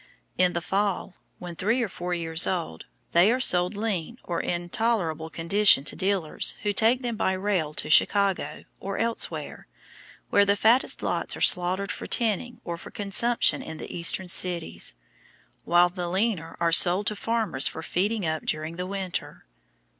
In 0.35 0.53
the 0.53 0.61
fall, 0.61 1.13
when 1.37 1.55
three 1.55 1.79
or 1.83 1.87
four 1.87 2.11
years 2.15 2.47
old, 2.47 2.87
they 3.11 3.31
are 3.31 3.39
sold 3.39 3.77
lean 3.77 4.17
or 4.23 4.41
in 4.41 4.67
tolerable 4.69 5.29
condition 5.29 5.83
to 5.83 5.95
dealers 5.95 6.55
who 6.63 6.73
take 6.73 7.03
them 7.03 7.15
by 7.15 7.33
rail 7.33 7.75
to 7.75 7.87
Chicago, 7.87 8.63
or 8.79 8.97
elsewhere, 8.97 9.67
where 10.31 10.43
the 10.43 10.55
fattest 10.55 11.03
lots 11.03 11.37
are 11.37 11.41
slaughtered 11.41 11.91
for 11.91 12.07
tinning 12.07 12.61
or 12.65 12.77
for 12.79 12.89
consumption 12.89 13.61
in 13.61 13.77
the 13.77 13.95
Eastern 13.95 14.27
cities, 14.27 14.95
while 15.65 15.87
the 15.89 16.09
leaner 16.09 16.57
are 16.59 16.71
sold 16.71 17.05
to 17.05 17.15
farmers 17.15 17.67
for 17.67 17.83
feeding 17.83 18.25
up 18.25 18.43
during 18.43 18.77
the 18.77 18.87
winter. 18.87 19.45